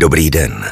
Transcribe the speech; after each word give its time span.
Dobrý 0.00 0.30
den. 0.30 0.64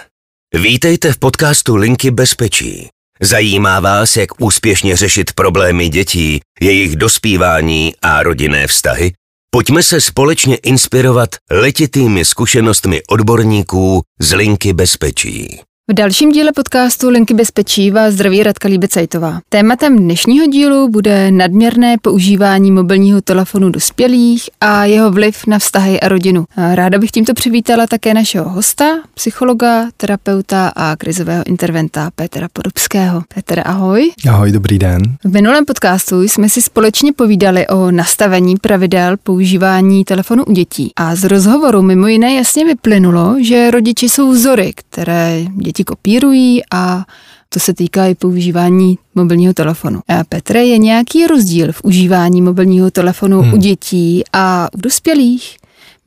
Vítejte 0.54 1.12
v 1.12 1.18
podcastu 1.18 1.76
Linky 1.76 2.10
bezpečí. 2.10 2.88
Zajímá 3.20 3.80
vás, 3.80 4.16
jak 4.16 4.40
úspěšně 4.40 4.96
řešit 4.96 5.32
problémy 5.32 5.88
dětí, 5.88 6.40
jejich 6.60 6.96
dospívání 6.96 7.94
a 8.02 8.22
rodinné 8.22 8.66
vztahy? 8.66 9.12
Pojďme 9.50 9.82
se 9.82 10.00
společně 10.00 10.56
inspirovat 10.56 11.28
letitými 11.50 12.24
zkušenostmi 12.24 13.02
odborníků 13.08 14.02
z 14.20 14.32
Linky 14.32 14.72
bezpečí. 14.72 15.60
V 15.90 15.94
dalším 15.94 16.32
díle 16.32 16.52
podcastu 16.52 17.08
Linky 17.08 17.34
bezpečí 17.34 17.90
vás 17.90 18.14
zdraví 18.14 18.42
Radka 18.42 18.68
Líbecajtová. 18.68 19.40
Tématem 19.48 19.98
dnešního 19.98 20.46
dílu 20.46 20.88
bude 20.88 21.30
nadměrné 21.30 21.96
používání 22.02 22.70
mobilního 22.70 23.20
telefonu 23.20 23.70
dospělých 23.70 24.50
a 24.60 24.84
jeho 24.84 25.10
vliv 25.10 25.46
na 25.46 25.58
vztahy 25.58 26.00
a 26.00 26.08
rodinu. 26.08 26.44
Ráda 26.74 26.98
bych 26.98 27.10
tímto 27.10 27.34
přivítala 27.34 27.86
také 27.86 28.14
našeho 28.14 28.48
hosta, 28.48 28.84
psychologa, 29.14 29.86
terapeuta 29.96 30.72
a 30.76 30.96
krizového 30.96 31.44
interventa 31.46 32.10
Petra 32.14 32.48
Podobského. 32.52 33.22
Petr, 33.34 33.62
ahoj. 33.64 34.12
Ahoj, 34.28 34.52
dobrý 34.52 34.78
den. 34.78 35.02
V 35.24 35.32
minulém 35.32 35.64
podcastu 35.64 36.22
jsme 36.22 36.48
si 36.48 36.62
společně 36.62 37.12
povídali 37.12 37.66
o 37.66 37.90
nastavení 37.90 38.56
pravidel 38.56 39.16
používání 39.22 40.04
telefonu 40.04 40.44
u 40.44 40.52
dětí. 40.52 40.92
A 40.96 41.14
z 41.14 41.24
rozhovoru 41.24 41.82
mimo 41.82 42.06
jiné 42.06 42.34
jasně 42.34 42.64
vyplynulo, 42.64 43.36
že 43.40 43.70
rodiči 43.70 44.08
jsou 44.08 44.30
vzory, 44.30 44.72
které 44.74 45.44
děti 45.54 45.77
děti 45.78 45.84
kopírují 45.84 46.62
a 46.72 47.04
to 47.48 47.60
se 47.60 47.74
týká 47.74 48.06
i 48.06 48.14
používání 48.14 48.98
mobilního 49.14 49.54
telefonu. 49.54 50.00
A 50.08 50.24
Petre, 50.24 50.64
je 50.64 50.78
nějaký 50.78 51.26
rozdíl 51.26 51.72
v 51.72 51.80
užívání 51.84 52.42
mobilního 52.42 52.90
telefonu 52.90 53.40
hmm. 53.42 53.54
u 53.54 53.56
dětí 53.56 54.22
a 54.32 54.68
u 54.74 54.80
dospělých? 54.80 55.56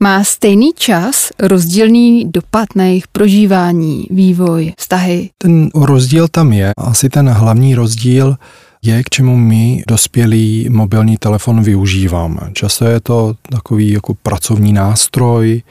Má 0.00 0.24
stejný 0.24 0.70
čas 0.76 1.30
rozdílný 1.38 2.24
dopad 2.24 2.68
na 2.76 2.84
jejich 2.84 3.08
prožívání, 3.08 4.06
vývoj, 4.10 4.72
vztahy? 4.78 5.30
Ten 5.38 5.70
rozdíl 5.74 6.28
tam 6.28 6.52
je. 6.52 6.72
Asi 6.76 7.08
ten 7.08 7.28
hlavní 7.28 7.74
rozdíl 7.74 8.36
je, 8.82 9.02
k 9.02 9.08
čemu 9.10 9.36
my 9.36 9.82
dospělí 9.88 10.68
mobilní 10.70 11.16
telefon 11.16 11.62
využíváme. 11.62 12.40
Často 12.52 12.84
je 12.84 13.00
to 13.00 13.34
takový 13.50 13.90
jako 13.90 14.14
pracovní 14.14 14.72
nástroj 14.72 15.62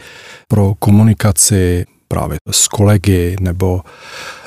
pro 0.48 0.74
komunikaci, 0.80 1.86
právě 2.12 2.38
s 2.52 2.68
kolegy 2.68 3.36
nebo, 3.40 3.82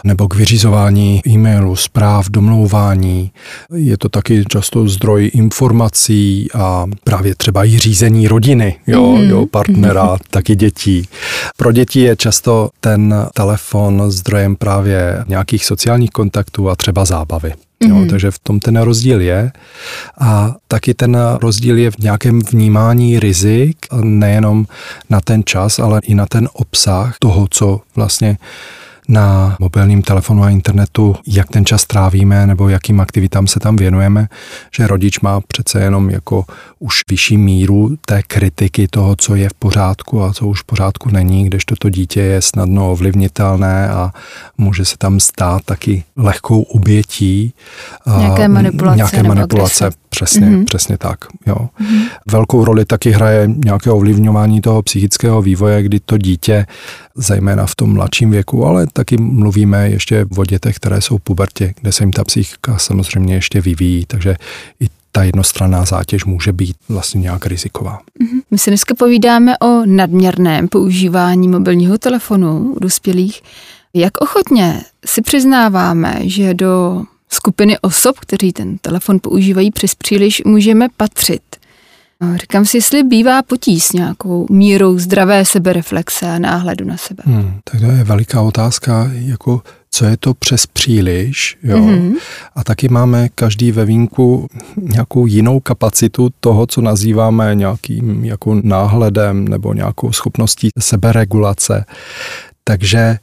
nebo 0.05 0.29
k 0.29 0.35
vyřizování 0.35 1.23
e-mailu, 1.27 1.77
zpráv, 1.77 2.27
domlouvání. 2.31 3.33
Je 3.75 3.99
to 3.99 4.09
taky 4.09 4.45
často 4.49 4.89
zdroj 4.89 5.31
informací 5.35 6.49
a 6.55 6.85
právě 7.05 7.35
třeba 7.35 7.65
i 7.65 7.79
řízení 7.79 8.29
rodiny, 8.29 8.77
jo, 8.87 9.17
mm. 9.17 9.31
jo 9.31 9.47
partnera, 9.47 10.13
mm. 10.13 10.19
taky 10.31 10.57
dětí. 10.57 11.09
Pro 11.57 11.73
děti 11.73 12.01
je 12.01 12.17
často 12.17 12.71
ten 12.81 13.15
telefon 13.35 14.11
zdrojem 14.11 14.57
právě 14.57 15.25
nějakých 15.27 15.65
sociálních 15.65 16.11
kontaktů 16.11 16.71
a 16.71 16.77
třeba 16.77 17.05
zábavy. 17.05 17.55
Jo, 17.81 17.95
mm. 17.95 18.09
Takže 18.09 18.31
v 18.31 18.39
tom 18.39 18.61
ten 18.61 18.77
rozdíl 18.77 19.21
je. 19.21 19.53
A 20.21 20.55
taky 20.69 20.95
ten 20.95 21.19
rozdíl 21.41 21.79
je 21.79 21.91
v 21.91 21.99
nějakém 21.99 22.41
vnímání 22.41 23.21
rizik, 23.21 23.77
nejenom 24.03 24.67
na 25.11 25.21
ten 25.21 25.43
čas, 25.45 25.79
ale 25.79 26.01
i 26.05 26.15
na 26.15 26.27
ten 26.27 26.49
obsah 26.53 27.17
toho, 27.19 27.47
co 27.51 27.81
vlastně 27.97 28.39
na 29.09 29.57
mobilním 29.61 30.03
telefonu 30.03 30.43
a 30.43 30.51
internetu, 30.51 31.17
jak 31.27 31.49
ten 31.49 31.67
čas 31.67 31.85
trávíme 31.85 32.47
nebo 32.47 32.69
jakým 32.69 33.01
aktivitám 33.01 33.47
se 33.47 33.61
tam 33.61 33.77
věnujeme, 33.77 34.29
že 34.77 34.87
rodič 34.87 35.21
má 35.21 35.41
přece 35.41 35.81
jenom 35.81 36.11
jako 36.11 36.45
už 36.79 37.01
vyšší 37.11 37.37
míru 37.37 37.97
té 38.07 38.23
kritiky 38.23 38.89
toho, 38.89 39.17
co 39.17 39.35
je 39.35 39.49
v 39.49 39.55
pořádku 39.55 40.23
a 40.23 40.33
co 40.33 40.47
už 40.47 40.61
v 40.61 40.65
pořádku 40.65 41.11
není, 41.11 41.45
kdežto 41.45 41.75
to 41.79 41.91
dítě 41.91 42.21
je 42.21 42.43
snadno 42.43 42.93
ovlivnitelné 42.93 43.89
a 43.89 44.13
může 44.59 44.85
se 44.85 44.97
tam 44.99 45.21
stát 45.21 45.63
taky 45.65 46.05
lehkou 46.17 46.63
obětí. 46.63 47.55
Nějaké 48.19 48.49
manipulace. 48.49 48.97
Nějaké 48.97 49.23
manipulace, 49.23 49.91
přesně, 50.09 50.47
mm-hmm. 50.47 50.65
přesně 50.65 50.99
tak. 50.99 51.19
Jo. 51.47 51.57
Mm-hmm. 51.57 52.03
Velkou 52.31 52.65
roli 52.65 52.85
taky 52.85 53.11
hraje 53.11 53.49
nějaké 53.65 53.91
ovlivňování 53.91 54.61
toho 54.61 54.83
psychického 54.83 55.43
vývoje, 55.43 55.83
kdy 55.83 56.01
to 56.01 56.19
dítě, 56.19 56.67
zejména 57.17 57.67
v 57.67 57.75
tom 57.75 57.95
mladším 57.95 58.31
věku, 58.31 58.67
ale 58.67 58.87
taky 58.97 59.17
mluvíme 59.17 59.91
ještě 59.91 60.27
o 60.37 60.45
dětech, 60.45 60.77
které 60.77 61.01
jsou 61.01 61.19
v 61.19 61.21
pubertě, 61.21 61.75
kde 61.81 61.93
se 61.93 62.03
jim 62.03 62.13
ta 62.13 62.25
psychika 62.25 62.79
samozřejmě 62.79 63.35
ještě 63.35 63.61
vyvíjí, 63.61 64.07
takže 64.07 64.37
i 64.81 64.87
ta 65.13 65.23
jednostranná 65.23 65.85
zátěž 65.85 66.25
může 66.25 66.53
být 66.53 66.77
vlastně 66.89 67.21
nějak 67.21 67.47
riziková. 67.47 68.01
Mhm. 68.19 68.41
My 68.51 68.59
si 68.59 68.71
dneska 68.71 68.95
povídáme 68.95 69.59
o 69.59 69.87
nadměrném 69.87 70.69
používání 70.69 71.49
mobilního 71.49 71.99
telefonu 71.99 72.73
u 72.73 72.79
dospělých. 72.79 73.43
Jak 73.95 74.21
ochotně 74.21 74.83
si 75.07 75.23
přiznáváme, 75.23 76.19
že 76.23 76.55
do 76.55 77.03
skupiny 77.29 77.79
osob, 77.79 78.19
kteří 78.19 78.53
ten 78.53 78.79
telefon 78.79 79.19
používají 79.23 79.71
přes 79.71 79.95
příliš, 79.95 80.43
můžeme 80.47 80.89
patřit? 80.97 81.43
Říkám 82.37 82.65
si, 82.65 82.77
jestli 82.77 83.03
bývá 83.03 83.43
potíž 83.43 83.85
s 83.85 83.93
nějakou 83.93 84.47
mírou 84.51 84.99
zdravé 84.99 85.45
sebereflexe 85.45 86.31
a 86.31 86.39
náhledu 86.39 86.85
na 86.85 86.97
sebe. 86.97 87.23
Hmm, 87.27 87.59
tak 87.65 87.81
to 87.81 87.87
je 87.87 88.05
veliká 88.05 88.43
otázka, 88.43 89.11
jako 89.13 89.63
co 89.91 90.05
je 90.05 90.17
to 90.17 90.35
přes 90.35 90.67
příliš. 90.67 91.59
Jo? 91.63 91.79
Mm-hmm. 91.79 92.15
A 92.55 92.65
taky 92.65 92.89
máme 92.89 93.29
každý 93.29 93.73
ve 93.73 93.85
vínku 93.85 94.47
nějakou 94.77 95.27
jinou 95.27 95.61
kapacitu 95.61 96.31
toho, 96.41 96.67
co 96.67 96.81
nazýváme 96.81 97.55
nějakým 97.55 98.25
jako 98.25 98.61
náhledem 98.63 99.49
nebo 99.49 99.75
nějakou 99.75 100.13
schopností 100.13 100.69
seberegulace. 100.81 101.85
Takže 102.65 103.19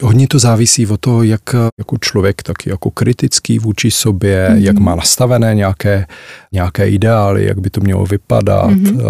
Hodně 0.00 0.28
to 0.28 0.38
závisí 0.38 0.86
od 0.86 1.00
toho, 1.00 1.22
jak 1.22 1.54
jako 1.78 1.96
člověk 2.00 2.42
taky 2.42 2.70
jako 2.70 2.90
kritický 2.90 3.58
vůči 3.58 3.90
sobě, 3.90 4.48
mm-hmm. 4.50 4.62
jak 4.64 4.78
má 4.78 4.94
nastavené 4.94 5.54
nějaké, 5.54 6.06
nějaké 6.52 6.90
ideály, 6.90 7.46
jak 7.46 7.60
by 7.60 7.70
to 7.70 7.80
mělo 7.80 8.06
vypadat. 8.06 8.70
Mm-hmm. 8.70 9.00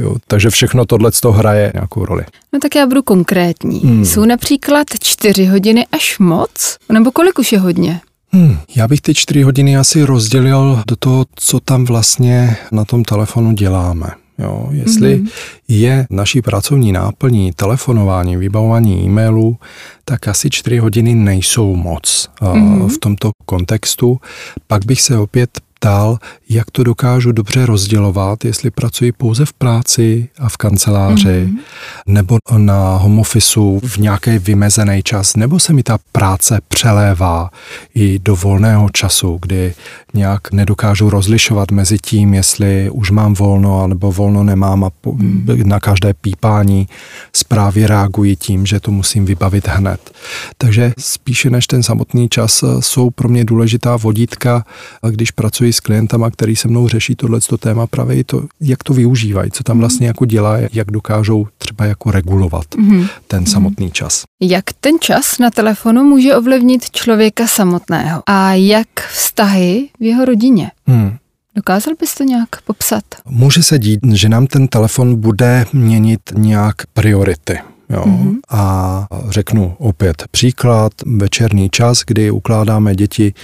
Jo. 0.00 0.16
Takže 0.26 0.50
všechno 0.50 0.86
tohle 0.86 1.10
to 1.20 1.32
hraje 1.32 1.72
nějakou 1.74 2.04
roli. 2.04 2.24
No 2.52 2.58
tak 2.58 2.74
já 2.74 2.86
budu 2.86 3.02
konkrétní. 3.02 3.80
Mm. 3.84 4.04
Jsou 4.04 4.24
například 4.24 4.86
čtyři 5.02 5.46
hodiny 5.46 5.86
až 5.92 6.18
moc? 6.18 6.76
Nebo 6.92 7.10
kolik 7.10 7.38
už 7.38 7.52
je 7.52 7.58
hodně? 7.58 8.00
Hmm, 8.32 8.58
já 8.76 8.88
bych 8.88 9.00
ty 9.00 9.14
čtyři 9.14 9.42
hodiny 9.42 9.76
asi 9.76 10.02
rozdělil 10.02 10.82
do 10.86 10.96
toho, 10.96 11.24
co 11.34 11.60
tam 11.60 11.84
vlastně 11.84 12.56
na 12.72 12.84
tom 12.84 13.04
telefonu 13.04 13.52
děláme. 13.52 14.10
Jo, 14.42 14.68
jestli 14.70 15.16
mm-hmm. 15.16 15.30
je 15.68 16.06
naší 16.10 16.42
pracovní 16.42 16.92
náplní 16.92 17.52
telefonování, 17.52 18.36
vybavování 18.36 19.04
e-mailů, 19.04 19.56
tak 20.04 20.28
asi 20.28 20.50
čtyři 20.50 20.78
hodiny 20.78 21.14
nejsou 21.14 21.76
moc 21.76 22.30
mm-hmm. 22.40 22.88
v 22.88 22.98
tomto 22.98 23.30
kontextu. 23.46 24.20
Pak 24.66 24.86
bych 24.86 25.02
se 25.02 25.18
opět 25.18 25.50
ptal, 25.82 26.18
jak 26.48 26.70
to 26.70 26.82
dokážu 26.82 27.32
dobře 27.32 27.66
rozdělovat, 27.66 28.44
jestli 28.44 28.70
pracuji 28.70 29.12
pouze 29.12 29.44
v 29.44 29.52
práci 29.52 30.28
a 30.38 30.48
v 30.48 30.56
kanceláři, 30.56 31.46
mm-hmm. 31.46 31.58
nebo 32.06 32.38
na 32.56 32.96
home 32.96 33.18
officeu 33.18 33.80
v 33.84 33.96
nějaký 33.96 34.38
vymezený 34.38 35.02
čas, 35.02 35.36
nebo 35.36 35.60
se 35.60 35.72
mi 35.72 35.82
ta 35.82 35.98
práce 36.12 36.60
přelévá 36.68 37.50
i 37.94 38.18
do 38.18 38.36
volného 38.36 38.88
času, 38.92 39.38
kdy 39.42 39.74
nějak 40.14 40.52
nedokážu 40.52 41.10
rozlišovat 41.10 41.70
mezi 41.70 41.98
tím, 41.98 42.34
jestli 42.34 42.90
už 42.90 43.10
mám 43.10 43.34
volno, 43.34 43.86
nebo 43.86 44.12
volno 44.12 44.42
nemám 44.42 44.84
a 44.84 44.90
po, 44.90 45.12
mm. 45.12 45.46
na 45.64 45.80
každé 45.80 46.14
pípání 46.14 46.88
zprávy 47.32 47.86
reaguji 47.86 48.36
tím, 48.36 48.66
že 48.66 48.80
to 48.80 48.90
musím 48.90 49.24
vybavit 49.24 49.68
hned. 49.68 50.10
Takže 50.58 50.92
spíše 50.98 51.50
než 51.50 51.66
ten 51.66 51.82
samotný 51.82 52.28
čas 52.28 52.64
jsou 52.80 53.10
pro 53.10 53.28
mě 53.28 53.44
důležitá 53.44 53.96
vodítka, 53.96 54.64
když 55.10 55.30
pracuji 55.30 55.71
s 55.72 55.80
klientama, 55.80 56.30
který 56.30 56.56
se 56.56 56.68
mnou 56.68 56.88
řeší 56.88 57.16
tohle 57.16 57.40
téma, 57.58 57.86
právě 57.86 58.16
i 58.16 58.24
to, 58.24 58.46
jak 58.60 58.82
to 58.84 58.92
využívají, 58.94 59.50
co 59.50 59.64
tam 59.64 59.76
mhm. 59.76 59.80
vlastně 59.80 60.06
jako 60.06 60.24
dělá, 60.24 60.56
jak 60.72 60.90
dokážou 60.90 61.46
třeba 61.58 61.84
jako 61.84 62.10
regulovat 62.10 62.66
mm-hmm. 62.66 63.08
ten 63.26 63.46
samotný 63.46 63.90
čas. 63.90 64.22
Jak 64.40 64.64
ten 64.80 64.94
čas 65.00 65.38
na 65.38 65.50
telefonu 65.50 66.04
může 66.04 66.36
ovlivnit 66.36 66.90
člověka 66.90 67.46
samotného 67.46 68.22
a 68.26 68.54
jak 68.54 68.88
vztahy 69.12 69.88
v 70.00 70.02
jeho 70.02 70.24
rodině? 70.24 70.70
Hmm. 70.86 71.16
Dokázal 71.56 71.94
bys 72.00 72.14
to 72.14 72.24
nějak 72.24 72.62
popsat? 72.62 73.04
Může 73.24 73.62
se 73.62 73.78
dít, 73.78 74.00
že 74.12 74.28
nám 74.28 74.46
ten 74.46 74.68
telefon 74.68 75.20
bude 75.20 75.66
měnit 75.72 76.20
nějak 76.34 76.74
priority. 76.92 77.58
Jo. 77.92 78.04
Mm-hmm. 78.04 78.34
A 78.50 79.06
řeknu 79.28 79.74
opět 79.78 80.24
příklad, 80.30 80.92
večerní 81.06 81.70
čas, 81.70 82.02
kdy 82.06 82.30
ukládáme 82.30 82.94
děti 82.94 83.34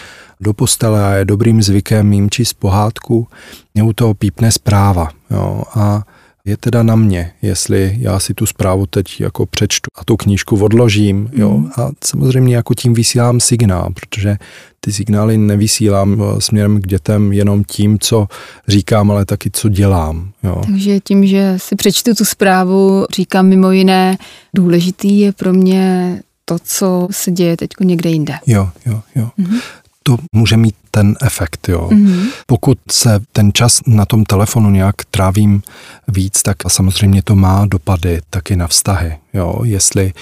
do 0.40 0.54
postele 0.54 1.04
a 1.04 1.10
je 1.10 1.24
dobrým 1.24 1.62
zvykem 1.62 2.12
jim 2.12 2.30
číst 2.30 2.52
pohádku, 2.52 3.28
mě 3.74 3.82
u 3.82 3.92
toho 3.92 4.14
pípne 4.14 4.52
zpráva. 4.52 5.08
Jo. 5.30 5.62
A 5.74 6.02
je 6.48 6.56
teda 6.56 6.82
na 6.82 6.96
mě, 6.96 7.32
jestli 7.42 7.96
já 8.00 8.18
si 8.18 8.34
tu 8.34 8.46
zprávu 8.46 8.86
teď 8.86 9.20
jako 9.20 9.46
přečtu 9.46 9.88
a 9.94 10.04
tu 10.04 10.16
knížku 10.16 10.64
odložím, 10.64 11.30
jo, 11.32 11.50
mm. 11.50 11.70
a 11.76 11.90
samozřejmě 12.04 12.56
jako 12.56 12.74
tím 12.74 12.94
vysílám 12.94 13.40
signál, 13.40 13.88
protože 13.94 14.36
ty 14.80 14.92
signály 14.92 15.38
nevysílám 15.38 16.22
eh, 16.22 16.40
směrem 16.40 16.80
k 16.80 16.86
dětem 16.86 17.32
jenom 17.32 17.64
tím, 17.64 17.98
co 17.98 18.26
říkám, 18.68 19.10
ale 19.10 19.24
taky 19.24 19.50
co 19.52 19.68
dělám. 19.68 20.30
Jo. 20.44 20.62
Takže 20.66 21.00
tím, 21.00 21.26
že 21.26 21.54
si 21.56 21.76
přečtu 21.76 22.14
tu 22.14 22.24
zprávu, 22.24 23.06
říkám 23.16 23.46
mimo 23.46 23.70
jiné, 23.70 24.18
důležitý 24.54 25.20
je 25.20 25.32
pro 25.32 25.52
mě 25.52 26.18
to, 26.44 26.56
co 26.64 27.08
se 27.10 27.30
děje 27.30 27.56
teď 27.56 27.70
někde 27.80 28.10
jinde. 28.10 28.34
Jo, 28.46 28.68
jo, 28.86 29.00
jo. 29.16 29.28
Mm-hmm 29.38 29.60
to 30.08 30.16
může 30.32 30.56
mít 30.56 30.74
ten 30.90 31.16
efekt. 31.22 31.68
Jo. 31.68 31.88
Mm-hmm. 31.92 32.26
Pokud 32.46 32.78
se 32.90 33.20
ten 33.32 33.50
čas 33.52 33.80
na 33.86 34.06
tom 34.06 34.24
telefonu 34.24 34.70
nějak 34.70 34.94
trávím 35.10 35.62
víc, 36.08 36.42
tak 36.42 36.56
samozřejmě 36.68 37.22
to 37.22 37.36
má 37.36 37.66
dopady 37.66 38.20
taky 38.30 38.56
na 38.56 38.66
vztahy. 38.66 39.16
Jo. 39.34 39.60
Jestli 39.64 40.12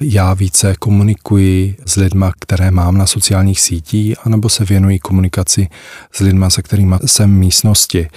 já 0.00 0.34
více 0.34 0.74
komunikuji 0.78 1.76
s 1.86 1.96
lidma, 1.96 2.32
které 2.40 2.70
mám 2.70 2.98
na 2.98 3.06
sociálních 3.06 3.60
sítích, 3.60 4.16
anebo 4.24 4.48
se 4.48 4.64
věnuji 4.64 4.98
komunikaci 4.98 5.68
s 6.12 6.20
lidma, 6.20 6.50
se 6.50 6.62
kterými 6.62 6.94
jsem 7.06 7.30
v 7.30 7.38
místnosti 7.38 8.08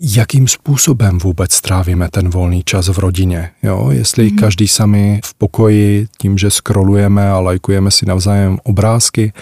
jakým 0.00 0.48
způsobem 0.48 1.18
vůbec 1.18 1.60
trávíme 1.60 2.08
ten 2.10 2.30
volný 2.30 2.62
čas 2.64 2.88
v 2.88 2.98
rodině. 2.98 3.50
Jo? 3.62 3.88
Jestli 3.90 4.30
mm. 4.30 4.36
každý 4.36 4.68
sami 4.68 5.20
v 5.24 5.34
pokoji 5.34 6.06
tím, 6.18 6.38
že 6.38 6.50
scrollujeme 6.50 7.30
a 7.30 7.40
lajkujeme 7.40 7.90
si 7.90 8.06
navzájem 8.06 8.58
obrázky, 8.62 9.32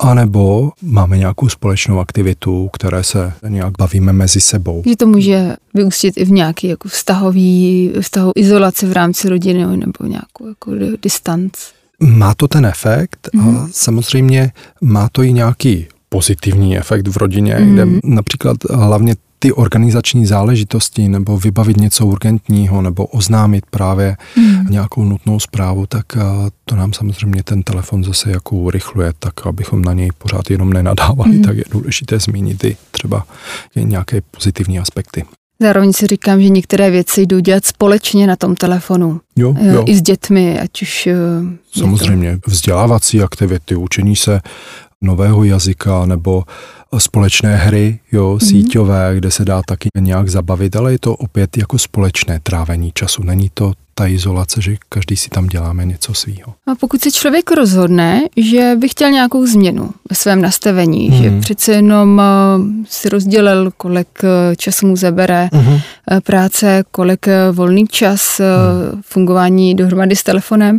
anebo 0.00 0.72
máme 0.82 1.18
nějakou 1.18 1.48
společnou 1.48 1.98
aktivitu, 1.98 2.68
které 2.72 3.04
se 3.04 3.32
nějak 3.48 3.72
bavíme 3.78 4.12
mezi 4.12 4.40
sebou. 4.40 4.82
Že 4.86 4.96
to 4.96 5.06
může 5.06 5.56
vyústit 5.74 6.16
i 6.16 6.24
v 6.24 6.30
nějaký 6.30 6.66
jako 6.66 6.88
vztahový, 6.88 7.92
vztahovou 8.00 8.32
izolaci 8.36 8.86
v 8.86 8.92
rámci 8.92 9.28
rodiny 9.28 9.76
nebo 9.76 10.06
nějakou 10.06 10.48
jako 10.48 10.72
distanc. 11.02 11.52
Má 12.00 12.34
to 12.34 12.48
ten 12.48 12.66
efekt 12.66 13.28
mm. 13.32 13.40
a 13.40 13.44
mhm. 13.44 13.68
samozřejmě 13.72 14.52
má 14.80 15.08
to 15.12 15.22
i 15.22 15.32
nějaký 15.32 15.86
pozitivní 16.08 16.78
efekt 16.78 17.08
v 17.08 17.16
rodině, 17.16 17.54
mm. 17.54 17.72
kde 17.72 17.86
například 18.04 18.56
hlavně 18.70 19.14
ty 19.42 19.52
organizační 19.52 20.26
záležitosti 20.26 21.08
nebo 21.08 21.38
vybavit 21.38 21.76
něco 21.76 22.06
urgentního 22.06 22.82
nebo 22.82 23.06
oznámit 23.06 23.64
právě 23.70 24.16
mm. 24.36 24.66
nějakou 24.70 25.04
nutnou 25.04 25.40
zprávu, 25.40 25.86
tak 25.86 26.06
eh, 26.16 26.20
to 26.64 26.76
nám 26.76 26.92
samozřejmě 26.92 27.42
ten 27.42 27.62
telefon 27.62 28.04
zase 28.04 28.30
jako 28.30 28.56
urychluje, 28.56 29.12
tak 29.18 29.46
abychom 29.46 29.82
na 29.82 29.92
něj 29.92 30.10
pořád 30.18 30.50
jenom 30.50 30.72
nenadávali, 30.72 31.36
mm. 31.36 31.42
tak 31.42 31.56
je 31.56 31.64
důležité 31.70 32.18
zmínit 32.18 32.64
i 32.64 32.76
třeba 32.90 33.26
nějaké 33.76 34.20
pozitivní 34.30 34.78
aspekty. 34.78 35.24
Zároveň 35.62 35.92
si 35.92 36.06
říkám, 36.06 36.42
že 36.42 36.48
některé 36.48 36.90
věci 36.90 37.26
jdou 37.26 37.40
dělat 37.40 37.64
společně 37.64 38.26
na 38.26 38.36
tom 38.36 38.54
telefonu. 38.54 39.20
Jo, 39.36 39.54
eh, 39.60 39.74
jo. 39.74 39.84
I 39.86 39.94
s 39.94 40.02
dětmi, 40.02 40.60
ať 40.60 40.82
už... 40.82 41.06
Eh, 41.06 41.14
samozřejmě, 41.72 42.38
vzdělávací 42.46 43.22
aktivity, 43.22 43.76
učení 43.76 44.16
se 44.16 44.40
nového 45.02 45.44
jazyka 45.44 46.06
nebo 46.06 46.44
společné 46.98 47.56
hry, 47.56 47.98
jo, 48.12 48.34
mm-hmm. 48.34 48.48
síťové, 48.48 49.14
kde 49.14 49.30
se 49.30 49.44
dá 49.44 49.62
taky 49.66 49.88
nějak 49.98 50.28
zabavit, 50.28 50.76
ale 50.76 50.92
je 50.92 50.98
to 50.98 51.16
opět 51.16 51.56
jako 51.56 51.78
společné 51.78 52.40
trávení 52.42 52.92
času. 52.94 53.22
Není 53.22 53.50
to 53.54 53.72
ta 53.94 54.06
izolace, 54.06 54.60
že 54.62 54.76
každý 54.88 55.16
si 55.16 55.28
tam 55.28 55.46
děláme 55.46 55.84
něco 55.84 56.14
svýho. 56.14 56.54
A 56.66 56.74
pokud 56.74 57.00
se 57.00 57.10
člověk 57.10 57.50
rozhodne, 57.50 58.22
že 58.36 58.76
by 58.78 58.88
chtěl 58.88 59.10
nějakou 59.10 59.46
změnu 59.46 59.90
ve 60.10 60.16
svém 60.16 60.42
nastavení, 60.42 61.10
mm. 61.10 61.22
že 61.22 61.40
přece 61.40 61.72
jenom 61.72 62.20
eh, 62.20 62.24
si 62.88 63.08
rozdělil, 63.08 63.70
kolik 63.76 64.08
eh, 64.24 64.56
času 64.56 64.86
mu 64.86 64.96
zabere 64.96 65.48
mm. 65.52 65.78
práce, 66.22 66.84
kolik 66.90 67.26
volný 67.52 67.86
čas 67.86 68.40
mm. 68.40 69.02
fungování 69.02 69.74
dohromady 69.74 70.16
s 70.16 70.22
telefonem 70.22 70.78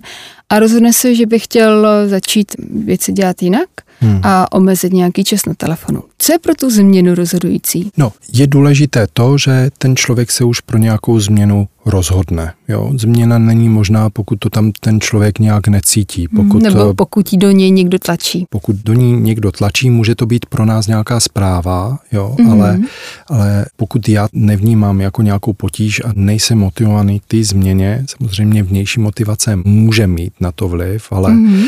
a 0.50 0.60
rozhodne 0.60 0.94
se, 0.94 1.16
že 1.16 1.26
by 1.26 1.40
chtěl 1.40 1.88
začít 2.08 2.52
věci 2.86 3.12
dělat 3.12 3.42
jinak, 3.42 3.70
hmm. 4.02 4.20
a 4.24 4.52
omezit 4.52 4.94
nějaký 4.94 5.24
čas 5.24 5.46
na 5.46 5.54
telefonu. 5.54 6.04
Co 6.18 6.34
je 6.34 6.40
pro 6.40 6.56
tu 6.56 6.70
změnu 6.70 7.16
rozhodující? 7.16 7.92
No, 7.98 8.12
je 8.34 8.48
důležité 8.48 9.08
to, 9.14 9.38
že 9.38 9.70
ten 9.78 9.96
člověk 9.96 10.32
se 10.32 10.44
už 10.44 10.62
pro 10.62 10.78
nějakou 10.78 11.20
změnu 11.20 11.68
rozhodne. 11.86 12.54
Jo? 12.68 12.92
Změna 12.98 13.38
není 13.38 13.70
možná, 13.70 14.10
pokud 14.10 14.40
to 14.40 14.50
tam 14.50 14.72
ten 14.80 15.02
člověk 15.02 15.40
nějak 15.40 15.68
necítí. 15.68 16.28
Pokud, 16.28 16.64
Nebo 16.64 16.94
pokud 16.94 17.34
do 17.34 17.52
něj 17.52 17.72
někdo 17.72 18.00
tlačí. 18.00 18.46
Pokud 18.50 18.76
do 18.76 18.94
ní 18.94 19.22
někdo 19.22 19.52
tlačí, 19.52 19.90
může 19.90 20.16
to 20.16 20.26
být 20.26 20.46
pro 20.46 20.66
nás 20.66 20.88
nějaká 20.88 21.20
zpráva, 21.20 22.00
jo? 22.12 22.36
Mm-hmm. 22.40 22.52
Ale, 22.52 22.80
ale 23.28 23.66
pokud 23.76 24.10
já 24.10 24.28
nevnímám 24.34 25.02
jako 25.02 25.22
nějakou 25.22 25.54
potíž 25.54 26.02
a 26.06 26.12
nejsem 26.16 26.58
motivovaný 26.58 27.20
k 27.20 27.26
té 27.26 27.44
změně, 27.44 28.06
samozřejmě 28.10 28.64
vnější 28.64 29.00
motivace 29.00 29.56
může 29.56 30.08
mít 30.08 30.34
na 30.40 30.52
to 30.52 30.68
vliv, 30.68 31.08
ale 31.12 31.32
mm-hmm 31.32 31.66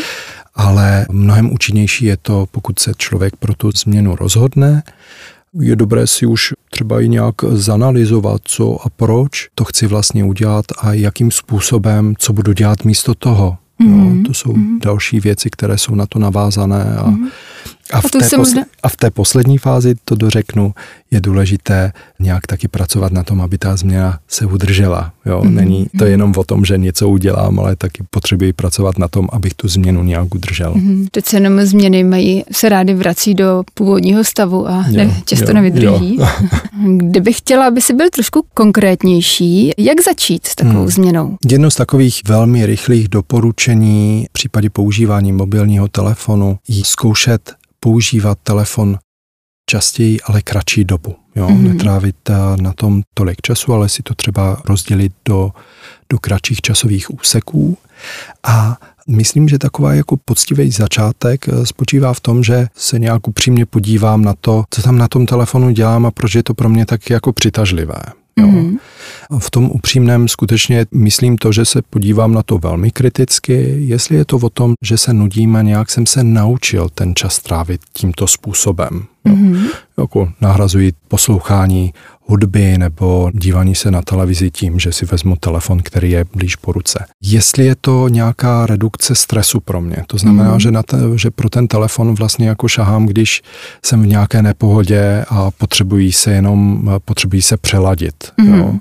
ale 0.55 1.05
mnohem 1.11 1.53
účinnější 1.53 2.05
je 2.05 2.17
to, 2.17 2.45
pokud 2.51 2.79
se 2.79 2.91
člověk 2.97 3.35
pro 3.35 3.55
tu 3.55 3.71
změnu 3.71 4.15
rozhodne, 4.15 4.83
je 5.59 5.75
dobré 5.75 6.07
si 6.07 6.25
už 6.25 6.53
třeba 6.69 7.01
i 7.01 7.09
nějak 7.09 7.35
zanalizovat, 7.51 8.41
co 8.44 8.85
a 8.85 8.89
proč 8.89 9.47
to 9.55 9.63
chci 9.63 9.88
vlastně 9.88 10.23
udělat 10.23 10.65
a 10.81 10.94
jakým 10.94 11.31
způsobem, 11.31 12.13
co 12.17 12.33
budu 12.33 12.53
dělat 12.53 12.85
místo 12.85 13.15
toho. 13.15 13.57
Mm-hmm. 13.81 13.89
Jo, 13.89 13.97
mhm. 13.97 14.23
to 14.23 14.33
jsou 14.33 14.53
mm-hmm. 14.53 14.79
další 14.79 15.19
věci, 15.19 15.50
které 15.50 15.77
jsou 15.77 15.95
na 15.95 16.05
to 16.05 16.19
navázané 16.19 16.95
a 16.97 17.09
mm-hmm. 17.09 17.27
A 17.94 18.01
v, 18.01 18.06
a, 18.06 18.10
té 18.10 18.38
posle- 18.38 18.66
a 18.84 18.90
v 18.90 18.98
té 18.98 19.12
poslední 19.12 19.57
fázi, 19.57 19.95
to 20.06 20.16
dořeknu, 20.16 20.74
je 21.12 21.22
důležité 21.22 21.92
nějak 22.19 22.48
taky 22.48 22.68
pracovat 22.68 23.12
na 23.12 23.24
tom, 23.24 23.42
aby 23.42 23.57
ta 23.57 23.75
změna 23.75 24.19
se 24.28 24.45
udržela. 24.45 25.13
Jo? 25.25 25.42
Mm-hmm. 25.42 25.54
Není 25.54 25.88
to 25.98 26.06
jenom 26.06 26.34
o 26.38 26.44
tom, 26.44 26.66
že 26.66 26.78
něco 26.78 27.10
udělám, 27.10 27.60
ale 27.60 27.75
taky 27.75 28.04
potřebuji 28.10 28.54
pracovat 28.54 28.98
na 28.98 29.07
tom, 29.07 29.28
abych 29.31 29.54
tu 29.54 29.68
změnu 29.68 30.04
nějak 30.04 30.36
udržel. 30.36 30.74
Mm-hmm. 30.74 31.07
Teď 31.12 31.34
jenom 31.34 31.62
změny 31.62 32.04
mají, 32.04 32.44
se 32.51 32.69
rády 32.69 32.94
vrací 32.94 33.34
do 33.34 33.63
původního 33.74 34.24
stavu 34.24 34.69
a 34.69 34.86
jo, 34.88 34.98
ne, 34.98 35.22
často 35.25 35.48
jo, 35.48 35.54
nevydrží. 35.54 36.18
Jo. 36.19 36.28
Kdybych 36.98 37.38
chtěla, 37.38 37.68
aby 37.68 37.81
si 37.81 37.94
byl 37.94 38.10
trošku 38.10 38.45
konkrétnější, 38.54 39.72
jak 39.78 40.01
začít 40.01 40.48
s 40.48 40.56
takovou 40.56 40.80
hmm. 40.80 40.88
změnou? 40.88 41.38
Jedno 41.51 41.72
z 41.72 41.75
takových 41.75 42.22
velmi 42.28 42.66
rychlých 42.66 43.07
doporučení 43.07 44.25
v 44.30 44.34
případě 44.34 44.69
používání 44.69 45.31
mobilního 45.31 45.88
telefonu 45.88 46.57
je 46.68 46.86
zkoušet 46.86 47.54
používat 47.83 48.38
telefon 48.44 48.97
častěji, 49.69 50.21
ale 50.21 50.41
kratší 50.41 50.83
dobu. 50.83 51.15
Jo? 51.35 51.47
Mm-hmm. 51.47 51.74
Netrávit 51.74 52.30
eh, 52.30 52.33
na 52.62 52.74
tom 52.74 53.01
tolik 53.13 53.41
času, 53.41 53.74
ale 53.74 53.89
si 53.89 54.03
to 54.03 54.15
třeba 54.15 54.62
rozdělit 54.65 55.13
do, 55.25 55.51
do 56.09 56.19
kratších 56.19 56.62
časových 56.62 57.13
úseků. 57.13 57.77
A 58.44 58.77
myslím, 59.07 59.50
že 59.50 59.59
taková 59.59 59.94
jako 59.94 60.18
poctivý 60.25 60.71
začátek 60.71 61.50
eh, 61.50 61.65
spočívá 61.65 62.13
v 62.13 62.19
tom, 62.19 62.44
že 62.44 62.68
se 62.75 63.00
nějak 63.00 63.27
upřímně 63.27 63.65
podívám 63.65 64.21
na 64.21 64.33
to, 64.41 64.63
co 64.69 64.81
tam 64.81 64.97
na 64.97 65.07
tom 65.07 65.25
telefonu 65.25 65.71
dělám 65.71 66.06
a 66.06 66.12
proč 66.12 66.35
je 66.35 66.44
to 66.44 66.53
pro 66.53 66.69
mě 66.69 66.85
tak 66.85 67.09
jako 67.09 67.33
přitažlivé. 67.33 68.01
Jo. 68.38 68.47
Mm-hmm. 68.47 68.77
V 69.39 69.51
tom 69.51 69.71
upřímném 69.71 70.27
skutečně 70.27 70.86
myslím 70.92 71.38
to, 71.38 71.51
že 71.51 71.65
se 71.65 71.81
podívám 71.81 72.33
na 72.33 72.44
to 72.44 72.57
velmi 72.57 72.92
kriticky, 72.92 73.75
jestli 73.77 74.15
je 74.15 74.25
to 74.25 74.37
o 74.37 74.49
tom, 74.49 74.73
že 74.81 74.97
se 74.97 75.14
nudím 75.14 75.56
a 75.56 75.61
nějak 75.61 75.90
jsem 75.90 76.06
se 76.06 76.23
naučil 76.23 76.90
ten 76.90 77.16
čas 77.16 77.40
trávit 77.40 77.81
tímto 77.94 78.28
způsobem. 78.28 79.06
Mm-hmm. 79.26 79.68
Jako 79.97 80.31
nahrazují 80.42 80.92
poslouchání 81.07 81.94
hudby 82.25 82.77
nebo 82.77 83.31
dívání 83.33 83.75
se 83.75 83.92
na 83.92 84.01
televizi 84.01 84.51
tím, 84.51 84.80
že 84.80 84.92
si 84.92 85.06
vezmu 85.06 85.35
telefon, 85.35 85.80
který 85.83 86.11
je 86.11 86.25
blíž 86.35 86.56
po 86.56 86.71
ruce. 86.71 87.06
Jestli 87.21 87.65
je 87.65 87.75
to 87.81 88.07
nějaká 88.07 88.65
redukce 88.65 89.15
stresu 89.15 89.59
pro 89.59 89.81
mě, 89.81 89.97
to 90.07 90.18
znamená, 90.18 90.53
mm. 90.53 90.59
že, 90.59 90.71
na 90.71 90.83
te, 90.83 90.97
že 91.15 91.31
pro 91.31 91.49
ten 91.49 91.68
telefon 91.68 92.15
vlastně 92.15 92.47
jako 92.47 92.68
šahám, 92.68 93.06
když 93.06 93.42
jsem 93.85 94.03
v 94.03 94.07
nějaké 94.07 94.42
nepohodě 94.42 95.25
a 95.30 95.51
potřebují 95.51 96.11
se 96.11 96.31
jenom, 96.31 96.89
potřebují 97.06 97.42
se 97.42 97.57
přeladit. 97.57 98.31
Mm. 98.37 98.53
Jo. 98.53 98.73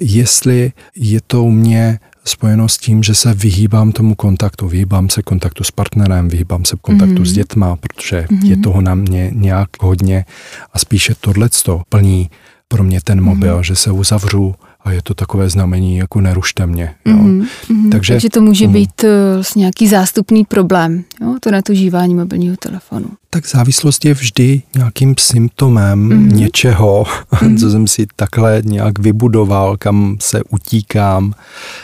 Jestli 0.00 0.72
je 0.96 1.20
to 1.26 1.44
u 1.44 1.50
mě 1.50 1.98
spojeno 2.24 2.68
s 2.68 2.78
tím, 2.78 3.02
že 3.02 3.14
se 3.14 3.34
vyhýbám 3.34 3.92
tomu 3.92 4.14
kontaktu, 4.14 4.68
vyhýbám 4.68 5.08
se 5.08 5.22
kontaktu 5.22 5.64
s 5.64 5.70
partnerem, 5.70 6.28
vyhýbám 6.28 6.64
se 6.64 6.76
kontaktu 6.80 7.14
mm-hmm. 7.14 7.26
s 7.26 7.32
dětma, 7.32 7.76
protože 7.76 8.20
mm-hmm. 8.20 8.50
je 8.50 8.56
toho 8.56 8.80
na 8.80 8.94
mě 8.94 9.30
nějak 9.34 9.68
hodně 9.80 10.24
a 10.72 10.78
spíše 10.78 11.14
tohleto 11.20 11.82
plní 11.88 12.30
pro 12.68 12.84
mě 12.84 13.00
ten 13.04 13.20
mobil, 13.20 13.56
mm. 13.56 13.62
že 13.62 13.76
se 13.76 13.90
uzavřu 13.90 14.54
a 14.80 14.92
je 14.92 15.02
to 15.02 15.14
takové 15.14 15.48
znamení, 15.48 15.96
jako 15.96 16.20
nerušte 16.20 16.66
mě. 16.66 16.94
Jo. 17.04 17.16
Mm, 17.16 17.46
mm, 17.68 17.90
takže, 17.90 18.14
takže 18.14 18.30
to 18.30 18.40
může 18.40 18.66
mm. 18.66 18.72
být 18.72 19.04
uh, 19.04 19.10
vlastně 19.34 19.60
nějaký 19.60 19.88
zástupný 19.88 20.44
problém, 20.44 21.04
jo, 21.20 21.36
to 21.40 21.50
netužívání 21.50 22.14
mobilního 22.14 22.56
telefonu. 22.56 23.08
Tak 23.38 23.48
závislost 23.48 24.04
je 24.04 24.14
vždy 24.14 24.62
nějakým 24.74 25.14
symptomem 25.18 25.98
mm. 25.98 26.28
něčeho, 26.28 27.06
mm. 27.42 27.56
co 27.58 27.70
jsem 27.70 27.86
si 27.86 28.06
takhle 28.16 28.62
nějak 28.64 28.98
vybudoval, 28.98 29.76
kam 29.76 30.16
se 30.20 30.42
utíkám, 30.50 31.34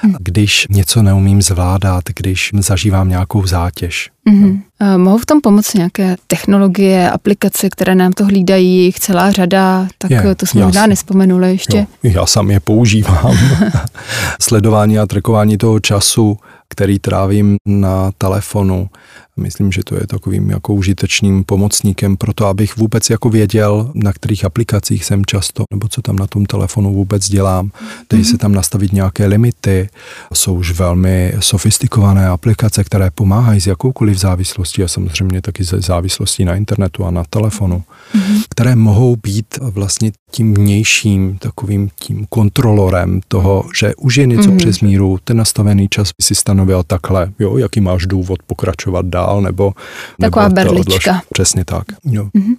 mm. 0.03 0.15
když 0.19 0.67
něco 0.71 1.03
neumím 1.03 1.43
zvládat, 1.43 2.05
když 2.17 2.51
zažívám 2.59 3.09
nějakou 3.09 3.47
zátěž. 3.47 4.11
Mm. 4.29 4.63
Mohou 4.97 5.19
v 5.19 5.27
tom 5.27 5.41
pomoct 5.41 5.75
nějaké 5.75 6.17
technologie, 6.27 7.11
aplikace, 7.11 7.71
které 7.71 7.95
nám 7.95 8.13
to 8.13 8.25
hlídají, 8.25 8.85
jich 8.85 9.01
celá 9.01 9.31
řada, 9.31 9.89
tak 9.99 10.11
je, 10.11 10.35
to 10.35 10.47
jsme 10.47 10.65
možná 10.65 10.87
nespomenuli 10.87 11.51
ještě. 11.51 11.87
Jo, 12.03 12.13
já 12.15 12.27
sám 12.27 12.51
je 12.51 12.61
používám. 12.61 13.39
Sledování 14.41 14.99
a 14.99 15.07
trekování 15.07 15.59
toho 15.59 15.81
času, 15.81 16.39
který 16.75 16.99
trávím 16.99 17.57
na 17.67 18.13
telefonu, 18.19 18.89
Myslím, 19.37 19.73
že 19.73 19.85
to 19.85 19.95
je 19.95 20.07
takovým 20.07 20.51
jako 20.51 20.75
užitečným 20.75 21.45
pomocníkem 21.45 22.17
pro 22.17 22.33
to, 22.33 22.47
abych 22.47 22.77
vůbec 22.77 23.11
jako 23.11 23.31
věděl, 23.31 23.91
na 23.95 24.13
kterých 24.13 24.45
aplikacích 24.45 25.05
jsem 25.05 25.25
často, 25.25 25.65
nebo 25.71 25.89
co 25.89 26.03
tam 26.03 26.17
na 26.17 26.27
tom 26.27 26.47
telefonu 26.47 26.95
vůbec 26.95 27.29
dělám. 27.29 27.71
Dají 28.11 28.23
mm-hmm. 28.23 28.31
se 28.31 28.39
tam 28.39 28.53
nastavit 28.53 28.93
nějaké 28.93 29.27
limity. 29.27 29.89
Jsou 30.35 30.55
už 30.55 30.71
velmi 30.71 31.35
sofistikované 31.41 32.29
aplikace, 32.29 32.85
které 32.85 33.11
pomáhají 33.11 33.61
s 33.61 33.67
jakoukoliv 33.67 34.19
závislostí 34.19 34.83
a 34.83 34.89
samozřejmě 34.89 35.43
taky 35.43 35.65
ze 35.65 35.81
závislostí 35.81 36.45
na 36.45 36.55
internetu 36.55 37.05
a 37.05 37.11
na 37.11 37.25
telefonu, 37.31 37.83
mm-hmm. 38.15 38.44
Které 38.55 38.77
mohou 38.77 39.17
být 39.17 39.59
vlastně 39.61 40.13
tím 40.31 40.55
vnějším 40.55 41.39
takovým 41.39 41.89
tím 42.01 42.27
kontrolorem 42.29 43.21
toho, 43.29 43.65
že 43.79 43.95
už 43.95 44.17
je 44.17 44.27
něco 44.27 44.51
mm-hmm. 44.51 44.57
přes 44.57 44.81
míru, 44.81 45.19
ten 45.25 45.37
nastavený 45.37 45.89
čas 45.89 46.11
si 46.23 46.35
stanovil 46.35 46.83
takhle, 46.87 47.33
jo, 47.39 47.57
jaký 47.57 47.81
máš 47.81 48.07
důvod 48.07 48.43
pokračovat 48.47 49.07
dál 49.07 49.25
dál, 49.25 49.43
nebo... 49.43 49.73
Taková 50.21 50.49
nebo 50.49 50.55
berlička. 50.55 51.11
Odlož, 51.11 51.25
přesně 51.33 51.65
tak. 51.65 51.85
Jo. 52.05 52.25
Mm-hmm. 52.25 52.57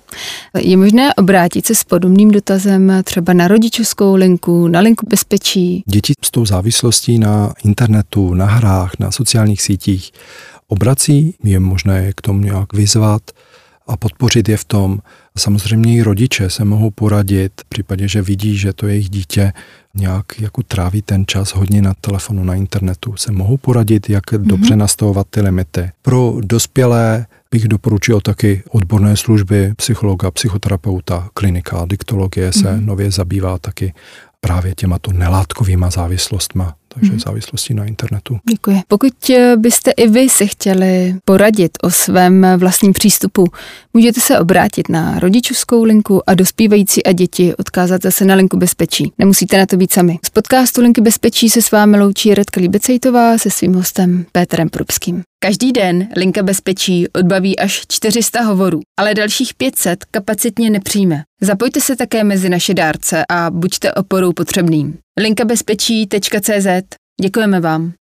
Je 0.57 0.77
možné 0.77 1.13
obrátit 1.13 1.65
se 1.65 1.75
s 1.75 1.83
podobným 1.83 2.31
dotazem 2.31 2.91
třeba 3.03 3.33
na 3.33 3.47
rodičovskou 3.47 4.15
linku, 4.15 4.67
na 4.67 4.79
linku 4.79 5.07
bezpečí? 5.09 5.83
Děti 5.87 6.13
s 6.25 6.31
tou 6.31 6.45
závislostí 6.45 7.19
na 7.19 7.53
internetu, 7.65 8.33
na 8.33 8.45
hrách, 8.45 8.91
na 8.99 9.11
sociálních 9.11 9.61
sítích 9.61 10.11
obrací, 10.67 11.35
je 11.43 11.59
možné 11.59 12.03
je 12.03 12.13
k 12.13 12.21
tomu 12.21 12.39
nějak 12.39 12.73
vyzvat 12.73 13.21
a 13.87 13.97
podpořit 13.97 14.49
je 14.49 14.57
v 14.57 14.65
tom. 14.65 14.99
Samozřejmě 15.37 15.95
i 15.95 16.01
rodiče 16.01 16.49
se 16.49 16.65
mohou 16.65 16.91
poradit 16.91 17.51
v 17.61 17.69
případě, 17.69 18.07
že 18.07 18.21
vidí, 18.21 18.57
že 18.57 18.73
to 18.73 18.87
jejich 18.87 19.09
dítě 19.09 19.53
nějak 19.95 20.25
jako 20.39 20.63
tráví 20.63 21.01
ten 21.01 21.25
čas 21.27 21.49
hodně 21.49 21.81
na 21.81 21.93
telefonu, 22.01 22.43
na 22.43 22.55
internetu, 22.55 23.15
se 23.17 23.31
mohou 23.31 23.57
poradit, 23.57 24.09
jak 24.09 24.31
mm-hmm. 24.31 24.45
dobře 24.45 24.75
nastavovat 24.75 25.27
ty 25.29 25.41
limity. 25.41 25.91
Pro 26.01 26.37
dospělé 26.39 27.25
bych 27.51 27.67
doporučil 27.67 28.21
taky 28.21 28.63
odborné 28.69 29.17
služby 29.17 29.73
psychologa, 29.75 30.31
psychoterapeuta, 30.31 31.29
klinika, 31.33 31.85
diktologie 31.85 32.53
se 32.53 32.59
mm-hmm. 32.59 32.85
nově 32.85 33.11
zabývá 33.11 33.57
taky 33.59 33.93
právě 34.45 34.75
těmato 34.75 35.11
nelátkovýma 35.11 35.89
závislostma 35.89 36.75
takže 36.95 37.11
hmm. 37.11 37.19
závislosti 37.19 37.73
na 37.73 37.85
internetu. 37.85 38.39
Děkuji. 38.49 38.81
Pokud 38.87 39.29
eh, 39.29 39.57
byste 39.57 39.91
i 39.91 40.07
vy 40.07 40.29
se 40.29 40.45
chtěli 40.45 41.15
poradit 41.25 41.71
o 41.83 41.91
svém 41.91 42.47
vlastním 42.57 42.93
přístupu, 42.93 43.45
můžete 43.93 44.21
se 44.21 44.39
obrátit 44.39 44.89
na 44.89 45.19
rodičovskou 45.19 45.83
linku 45.83 46.29
a 46.29 46.33
dospívající 46.33 47.05
a 47.05 47.11
děti 47.11 47.55
odkázat 47.55 48.01
zase 48.01 48.25
na 48.25 48.35
linku 48.35 48.57
bezpečí. 48.57 49.11
Nemusíte 49.17 49.57
na 49.57 49.65
to 49.65 49.77
být 49.77 49.93
sami. 49.93 50.19
Z 50.25 50.29
podcastu 50.29 50.81
Linky 50.81 51.01
bezpečí 51.01 51.49
se 51.49 51.61
s 51.61 51.71
vámi 51.71 51.99
loučí 51.99 52.33
Redka 52.33 52.61
Líbecejtová 52.61 53.37
se 53.37 53.49
svým 53.49 53.73
hostem 53.73 54.25
Péterem 54.31 54.69
Prubským. 54.69 55.23
Každý 55.39 55.71
den 55.71 56.07
Linka 56.15 56.43
bezpečí 56.43 57.07
odbaví 57.07 57.59
až 57.59 57.81
400 57.87 58.41
hovorů, 58.41 58.79
ale 58.99 59.13
dalších 59.13 59.53
500 59.53 60.05
kapacitně 60.05 60.69
nepřijme. 60.69 61.23
Zapojte 61.41 61.81
se 61.81 61.95
také 61.95 62.23
mezi 62.23 62.49
naše 62.49 62.73
dárce 62.73 63.25
a 63.29 63.51
buďte 63.51 63.93
oporou 63.93 64.33
potřebným. 64.33 64.97
linkabezpečí.cz 65.19 66.67
Děkujeme 67.21 67.59
vám. 67.59 67.93